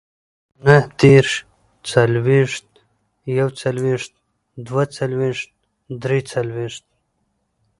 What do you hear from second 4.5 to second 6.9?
دوهڅلوېښت، دريڅلوېښت